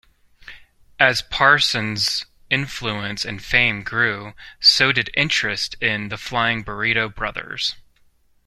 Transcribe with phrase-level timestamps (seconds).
[0.99, 7.75] As Parsons's influence and fame grew, so did interest in the Flying Burrito Brothers.